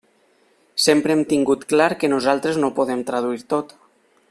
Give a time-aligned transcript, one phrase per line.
[0.85, 3.79] Sempre hem tingut clar que nosaltres no ho podem traduir tot.